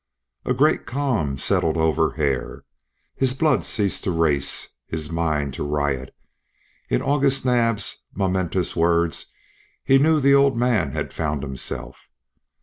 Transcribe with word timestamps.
A 0.45 0.55
great 0.55 0.87
calm 0.87 1.37
settled 1.37 1.77
over 1.77 2.13
Hare; 2.13 2.63
his 3.15 3.35
blood 3.35 3.63
ceased 3.63 4.03
to 4.05 4.09
race, 4.11 4.69
his 4.87 5.11
mind 5.11 5.53
to 5.53 5.63
riot; 5.63 6.11
in 6.89 7.03
August 7.03 7.45
Naab's 7.45 8.03
momentous 8.11 8.75
word 8.75 9.15
he 9.83 9.99
knew 9.99 10.19
the 10.19 10.33
old 10.33 10.57
man 10.57 10.93
had 10.93 11.13
found 11.13 11.43
himself. 11.43 12.09